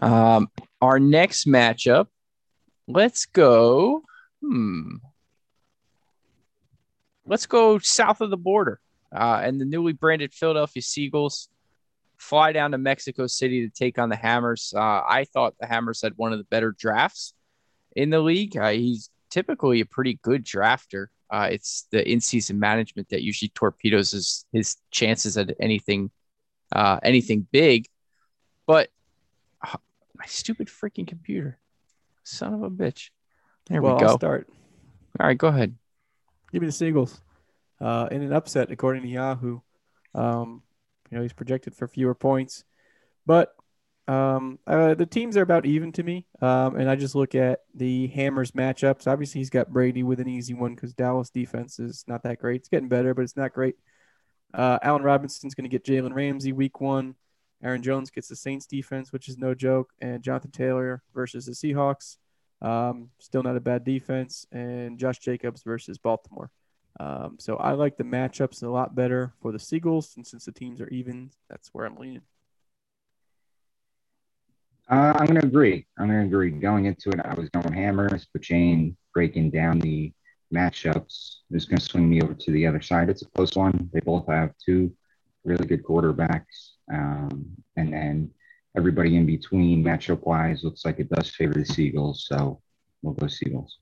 [0.02, 0.50] um,
[0.82, 2.08] our next matchup,
[2.88, 4.04] let's go.
[4.42, 4.96] Hmm.
[7.26, 8.80] Let's go south of the border.
[9.14, 11.50] uh, and the newly branded Philadelphia Seagulls
[12.22, 14.74] fly down to Mexico City to take on the Hammers.
[14.76, 17.34] Uh, I thought the Hammers had one of the better drafts
[17.96, 18.56] in the league.
[18.56, 21.08] Uh, he's typically a pretty good drafter.
[21.32, 26.12] Uh, it's the in-season management that usually torpedoes his, his chances at anything,
[26.72, 27.88] uh, anything big.
[28.68, 28.90] But
[29.66, 29.78] uh,
[30.16, 31.58] my stupid freaking computer,
[32.24, 33.10] son of a bitch.
[33.68, 34.08] There well, we go.
[34.08, 34.48] I'll start.
[35.20, 35.76] All right, go ahead.
[36.52, 37.20] Give me the Seagulls.
[37.80, 39.62] Uh, in an upset, according to Yahoo,
[40.14, 40.62] um,
[41.12, 42.63] you know he's projected for fewer points,
[43.26, 43.54] but
[44.08, 46.26] um, uh, the teams are about even to me.
[46.41, 49.08] Um, and I just look at the Hammers matchups.
[49.08, 52.62] Obviously, he's got Brady with an easy one because Dallas defense is not that great.
[52.62, 53.76] It's getting better, but it's not great.
[54.54, 57.15] Uh, Allen Robinson's going to get Jalen Ramsey week one.
[57.63, 61.52] Aaron Jones gets the Saints defense, which is no joke, and Jonathan Taylor versus the
[61.52, 62.17] Seahawks.
[62.62, 66.52] Um, still not a bad defense, and Josh Jacobs versus Baltimore.
[67.02, 70.52] Um, so I like the matchups a lot better for the Seagulls, and since the
[70.52, 72.22] teams are even, that's where I'm leaning.
[74.88, 75.88] Uh, I'm going to agree.
[75.98, 76.52] I'm going to agree.
[76.52, 80.14] Going into it, I was going hammers, but Shane breaking down the
[80.54, 83.10] matchups is going to swing me over to the other side.
[83.10, 83.90] It's a close one.
[83.94, 84.94] They both have two
[85.44, 86.74] really good quarterbacks.
[86.94, 88.30] Um, and then
[88.78, 92.28] everybody in between, matchup wise, looks like it does favor the Seagulls.
[92.28, 92.62] So
[93.02, 93.80] we'll go Seagulls.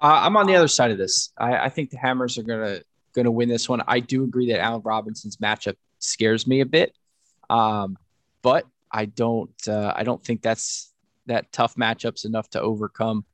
[0.00, 1.32] Uh, I'm on the other side of this.
[1.36, 2.80] I, I think the Hammers are gonna
[3.14, 3.82] gonna win this one.
[3.86, 6.94] I do agree that Allen Robinson's matchup scares me a bit,
[7.50, 7.98] um,
[8.42, 10.92] but I don't uh, I don't think that's
[11.26, 13.24] that tough matchups enough to overcome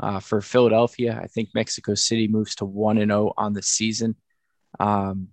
[0.00, 1.20] uh, for Philadelphia.
[1.22, 4.16] I think Mexico City moves to one and zero oh on the season.
[4.80, 5.28] Um,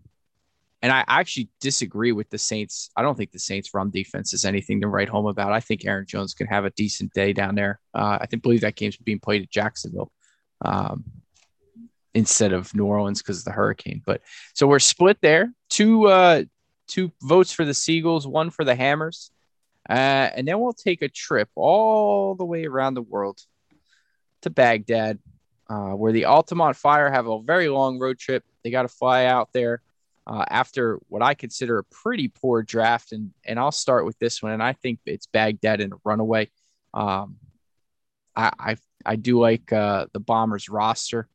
[0.82, 2.90] and I actually disagree with the Saints.
[2.98, 5.54] I don't think the Saints' run defense is anything to write home about.
[5.54, 7.80] I think Aaron Jones can have a decent day down there.
[7.94, 10.12] Uh, I think believe that game's being played at Jacksonville
[10.64, 11.04] um,
[12.14, 14.02] instead of New Orleans because of the hurricane.
[14.06, 14.22] But
[14.54, 15.54] so we're split there.
[15.70, 16.44] Two uh,
[16.88, 19.32] two votes for the Seagulls, one for the Hammers,
[19.90, 23.40] uh, and then we'll take a trip all the way around the world
[24.42, 25.20] to Baghdad,
[25.70, 28.44] uh, where the Altamont Fire have a very long road trip.
[28.64, 29.82] They got to fly out there
[30.28, 33.12] uh, after what I consider a pretty poor draft.
[33.12, 34.54] And, and I'll start with this one.
[34.54, 36.50] And I think it's Baghdad in a runaway.
[36.94, 37.38] Um,
[38.36, 41.28] I, I, I do like uh, the Bombers roster.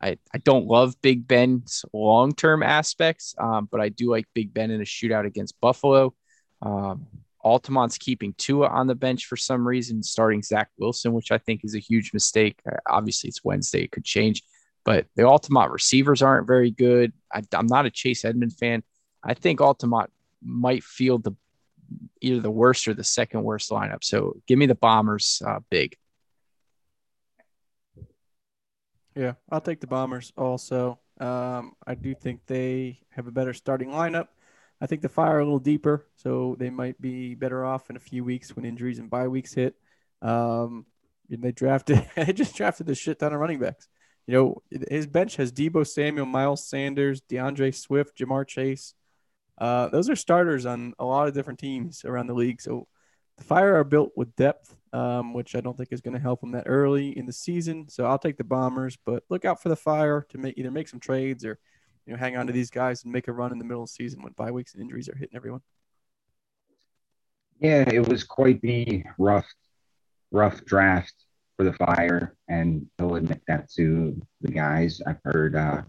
[0.00, 4.52] I, I don't love Big Ben's long term aspects, um, but I do like Big
[4.52, 6.14] Ben in a shootout against Buffalo.
[6.62, 7.06] Um,
[7.40, 11.62] Altamont's keeping Tua on the bench for some reason, starting Zach Wilson, which I think
[11.64, 12.58] is a huge mistake.
[12.70, 14.42] Uh, obviously, it's Wednesday; it could change
[14.86, 17.12] but the Altamont receivers aren't very good.
[17.34, 18.84] I, am not a Chase Edmond fan.
[19.22, 21.32] I think Altamont might field the
[22.20, 24.04] either the worst or the second worst lineup.
[24.04, 25.96] So give me the Bombers uh, big.
[29.16, 30.98] Yeah, I'll take the Bombers also.
[31.18, 34.28] Um, I do think they have a better starting lineup.
[34.78, 38.00] I think the Fire a little deeper, so they might be better off in a
[38.00, 39.74] few weeks when injuries and bye weeks hit.
[40.20, 40.84] Um,
[41.30, 43.88] and they drafted, they just drafted a shit ton of running backs.
[44.26, 48.92] You know, his bench has Deebo Samuel, Miles Sanders, D'Andre Swift, Ja'Marr Chase.
[49.56, 52.60] Uh, those are starters on a lot of different teams around the league.
[52.60, 52.86] So
[53.36, 56.40] the Fire are built with depth, um, which I don't think is going to help
[56.40, 57.88] them that early in the season.
[57.88, 60.88] So I'll take the Bombers, but look out for the Fire to make either make
[60.88, 61.58] some trades or
[62.06, 63.88] you know hang on to these guys and make a run in the middle of
[63.88, 65.60] the season when bye weeks and injuries are hitting everyone.
[67.58, 69.46] Yeah, it was quite the rough,
[70.30, 71.14] rough draft
[71.56, 75.00] for the fire, and he'll admit that to the guys.
[75.06, 75.82] I've heard uh,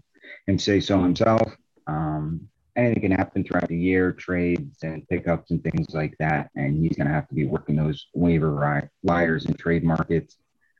[0.46, 1.54] him say so himself.
[1.86, 6.78] Um, anything can happen throughout the year, trades and pickups and things like that, and
[6.78, 10.38] he's going to have to be working those waiver wires and trade markets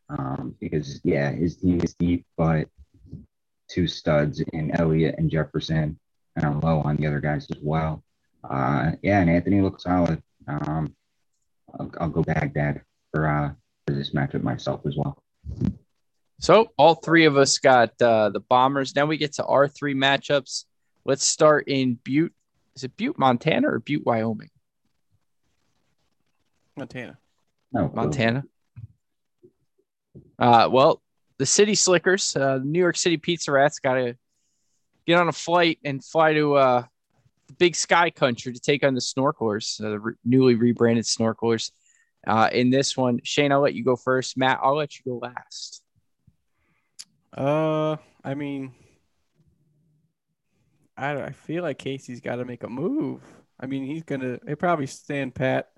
[0.08, 2.68] um, because yeah, his team is deep, but
[3.68, 5.98] two studs in Elliott and Jefferson,
[6.36, 8.02] and I'm low on the other guys as well.
[8.48, 10.22] Uh, yeah, and Anthony looks solid.
[10.46, 10.94] Um,
[11.78, 12.82] I'll, I'll go Baghdad
[13.12, 13.50] for uh,
[13.86, 15.18] for this matchup myself as well.
[16.40, 18.94] So all three of us got uh, the Bombers.
[18.94, 20.64] Now we get to our three matchups.
[21.08, 22.34] Let's start in Butte.
[22.76, 24.50] Is it Butte, Montana, or Butte, Wyoming?
[26.76, 27.16] Montana.
[27.72, 28.44] No, Montana.
[30.38, 31.00] Uh, well,
[31.38, 34.18] the City Slickers, uh, New York City Pizza Rats, got to
[35.06, 36.84] get on a flight and fly to uh,
[37.46, 41.70] the Big Sky Country to take on the Snorkelers, uh, the re- newly rebranded Snorkelers
[42.26, 43.20] uh, in this one.
[43.24, 44.36] Shane, I'll let you go first.
[44.36, 45.82] Matt, I'll let you go last.
[47.34, 48.74] Uh, I mean,
[50.98, 53.22] I, I feel like Casey's got to make a move.
[53.60, 55.68] I mean, he's gonna he probably stand pat,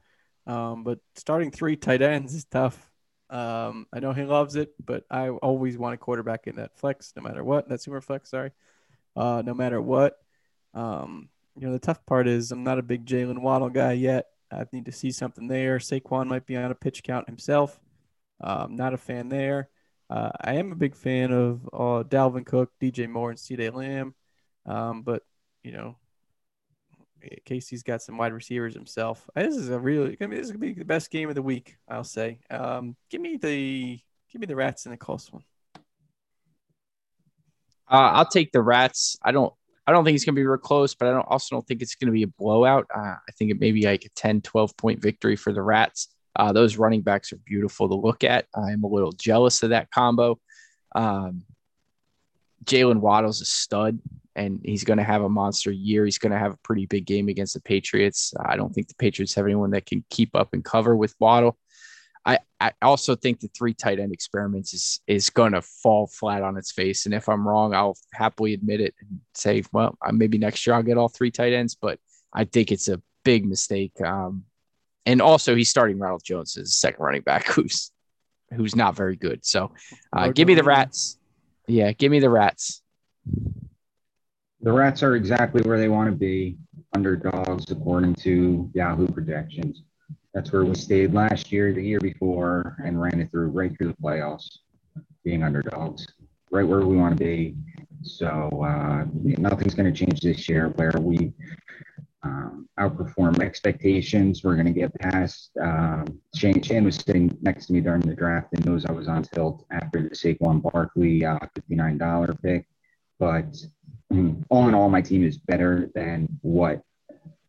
[0.46, 2.90] um, but starting three tight ends is tough.
[3.28, 7.12] Um, I know he loves it, but I always want a quarterback in that flex,
[7.16, 7.68] no matter what.
[7.68, 8.50] That super flex, sorry.
[9.16, 10.16] Uh, no matter what.
[10.74, 14.26] Um, you know, the tough part is I'm not a big Jaylen Waddle guy yet.
[14.52, 15.78] I need to see something there.
[15.78, 17.78] Saquon might be on a pitch count himself.
[18.40, 19.68] Um, not a fan there.
[20.08, 24.14] Uh, I am a big fan of uh, Dalvin Cook, DJ Moore, and CeeDee Lamb.
[24.66, 25.22] Um, but,
[25.62, 25.96] you know,
[27.44, 29.28] Casey's got some wide receivers himself.
[29.34, 31.42] This is a really, I mean, this is gonna be the best game of the
[31.42, 32.40] week, I'll say.
[32.50, 34.00] Um, give me the,
[34.32, 35.44] give me the Rats in a close one.
[37.90, 39.18] Uh, I'll take the Rats.
[39.22, 39.52] I don't,
[39.86, 41.82] I don't think it's going to be real close, but I don't also don't think
[41.82, 42.86] it's going to be a blowout.
[42.94, 46.08] Uh, I think it may be like a 10, 12 point victory for the Rats.
[46.36, 48.46] Uh, those running backs are beautiful to look at.
[48.54, 50.38] I'm a little jealous of that combo.
[50.94, 51.44] Um,
[52.64, 53.98] Jaylen Waddle's a stud,
[54.36, 56.04] and he's going to have a monster year.
[56.04, 58.32] He's going to have a pretty big game against the Patriots.
[58.44, 61.58] I don't think the Patriots have anyone that can keep up and cover with Waddle.
[62.24, 66.42] I, I also think the three tight end experiments is is going to fall flat
[66.42, 67.06] on its face.
[67.06, 70.82] And if I'm wrong, I'll happily admit it and say, well, maybe next year I'll
[70.82, 71.74] get all three tight ends.
[71.74, 71.98] But
[72.32, 73.98] I think it's a big mistake.
[74.02, 74.44] Um,
[75.06, 77.90] and also, he's starting Ronald Jones as second running back, who's
[78.54, 79.44] who's not very good.
[79.44, 79.72] So,
[80.12, 81.18] uh, give me the Rats.
[81.66, 82.82] Yeah, give me the Rats.
[84.62, 86.58] The Rats are exactly where they want to be,
[86.94, 89.82] underdogs according to Yahoo projections.
[90.34, 93.88] That's where we stayed last year, the year before, and ran it through right through
[93.88, 94.58] the playoffs,
[95.24, 96.06] being underdogs,
[96.50, 97.56] right where we want to be.
[98.02, 101.32] So uh, nothing's going to change this year where we
[102.22, 104.44] um, outperform expectations.
[104.44, 105.50] We're going to get past.
[105.60, 109.22] Um, Shane, was sitting next to me during the draft and knows I was on
[109.22, 111.38] tilt after the Saquon Barkley uh,
[111.70, 112.66] $59 pick.
[113.18, 113.56] But
[114.10, 116.82] um, all in all, my team is better than what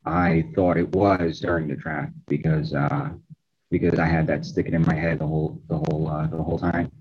[0.06, 3.10] I thought it was during the draft because uh,
[3.70, 6.60] because I had that sticking in my head the whole the whole uh, the whole
[6.60, 6.92] time.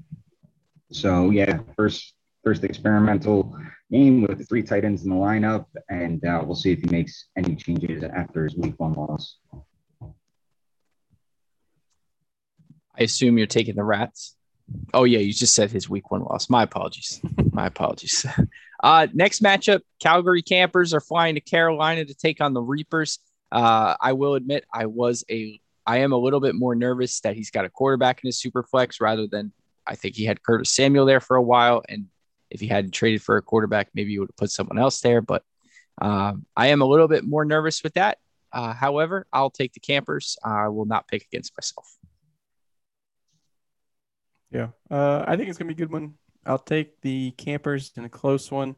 [0.92, 3.57] So yeah, first first experimental
[3.90, 6.88] game with the three tight ends in the lineup, and uh, we'll see if he
[6.90, 9.38] makes any changes after his week one loss.
[12.99, 14.37] I assume you're taking the Rats.
[14.94, 16.51] Oh yeah, you just said his week one loss.
[16.51, 17.20] My apologies.
[17.53, 18.27] My apologies.
[18.83, 23.19] Uh, next matchup, Calgary Campers are flying to Carolina to take on the Reapers.
[23.53, 27.35] Uh, I will admit I was a I am a little bit more nervous that
[27.35, 29.53] he's got a quarterback in his super flex rather than
[29.87, 31.83] I think he had Curtis Samuel there for a while.
[31.88, 32.07] And
[32.51, 35.21] if he hadn't traded for a quarterback, maybe he would have put someone else there.
[35.21, 35.43] But
[36.01, 38.19] um, I am a little bit more nervous with that.
[38.53, 40.37] Uh, however, I'll take the campers.
[40.45, 41.97] I will not pick against myself.
[44.51, 46.14] Yeah, uh, I think it's gonna be a good one.
[46.46, 48.76] I'll take the campers in a close one.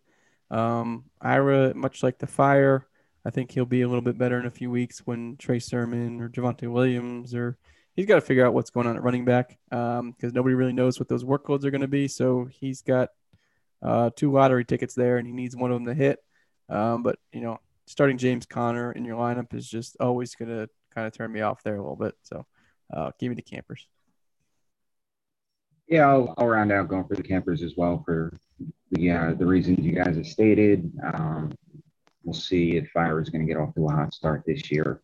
[0.51, 2.87] Um, Ira, much like the fire,
[3.25, 6.21] I think he'll be a little bit better in a few weeks when Trey Sermon
[6.21, 7.57] or Javonte Williams or
[7.95, 10.73] he's got to figure out what's going on at running back because um, nobody really
[10.73, 12.09] knows what those workloads are going to be.
[12.09, 13.11] So he's got
[13.83, 16.19] uh, two lottery tickets there, and he needs one of them to hit.
[16.69, 20.69] Um, but you know, starting James Conner in your lineup is just always going to
[20.95, 22.15] kind of turn me off there a little bit.
[22.23, 22.47] So
[22.93, 23.87] uh, give me the campers.
[25.89, 28.39] Yeah, I'll, I'll, round out going for the campers as well for
[28.93, 30.91] the uh, the reasons you guys have stated.
[31.15, 31.53] Um,
[32.25, 35.03] we'll see if Fire is going to get off to a hot start this year.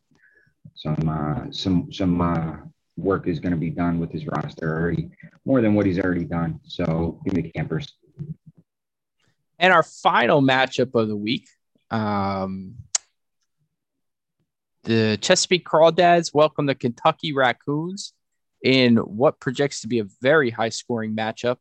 [0.74, 2.56] Some uh, some some uh,
[2.96, 5.10] work is going to be done with his roster already,
[5.44, 6.60] more than what he's already done.
[6.64, 7.92] So give me the campers.
[9.58, 11.48] And our final matchup of the week,
[11.90, 12.76] um,
[14.84, 18.12] the Chesapeake Crawdads welcome the Kentucky Raccoons
[18.62, 21.58] in what projects to be a very high scoring matchup.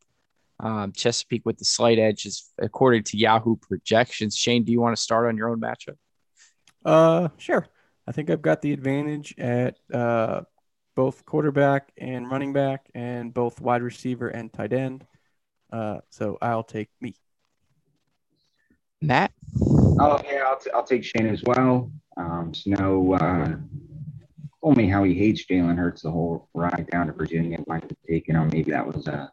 [0.60, 4.36] Um, Chesapeake with the slight edge is according to Yahoo projections.
[4.36, 5.98] Shane, do you want to start on your own matchup?
[6.84, 7.68] Uh, sure.
[8.08, 10.42] I think I've got the advantage at uh,
[10.96, 15.06] both quarterback and running back, and both wide receiver and tight end.
[15.72, 17.14] Uh, so I'll take me.
[19.02, 19.32] Matt.
[19.62, 21.92] Oh yeah, I'll, t- I'll take Shane as well.
[22.16, 23.14] Um, no.
[23.14, 23.58] uh,
[24.62, 27.60] told me how he hates Jalen Hurts the whole ride down to Virginia.
[27.68, 28.50] Might have taken him.
[28.50, 29.32] Maybe that was a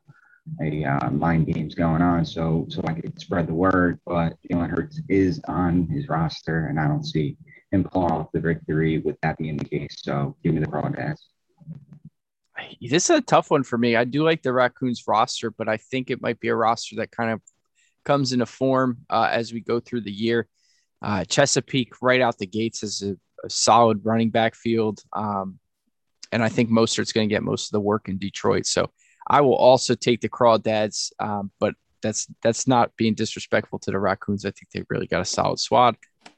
[0.60, 3.98] a uh, mind games going on, so so I could spread the word.
[4.06, 7.36] But Jalen Hurts is on his roster, and I don't see
[7.70, 9.96] him pulling off the victory with that being the case.
[10.02, 11.20] So give me the Crawdads.
[12.80, 13.96] This is a tough one for me.
[13.96, 17.10] I do like the Raccoons roster, but I think it might be a roster that
[17.10, 17.40] kind of
[18.04, 20.46] comes into form uh, as we go through the year.
[21.02, 25.02] Uh, Chesapeake right out the gates is a, a solid running back field.
[25.12, 25.58] Um,
[26.32, 28.66] and I think Mostert's going to get most of the work in Detroit.
[28.66, 28.90] So
[29.26, 33.98] I will also take the Crawdads, um, but that's that's not being disrespectful to the
[33.98, 34.44] Raccoons.
[34.44, 35.96] I think they've really got a solid squad.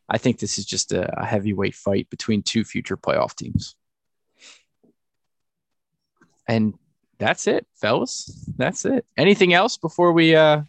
[0.09, 3.75] I think this is just a, a heavyweight fight between two future playoff teams.
[6.47, 6.75] And
[7.19, 8.49] that's it, fellas.
[8.57, 9.05] That's it.
[9.17, 10.63] Anything else before we uh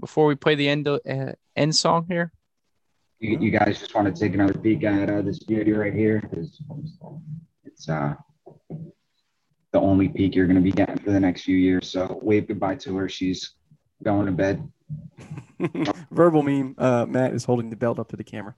[0.00, 0.98] before we play the end uh,
[1.56, 2.32] end song here?
[3.22, 6.22] You, you guys just want to take another peek at uh, this beauty right here
[7.64, 8.14] it's uh
[9.72, 11.90] the only peak you're going to be getting for the next few years.
[11.90, 13.08] So wave goodbye to her.
[13.08, 13.54] She's
[14.02, 14.70] going to bed.
[16.10, 16.74] Verbal meme.
[16.76, 18.54] Uh, Matt is holding the belt up to the camera.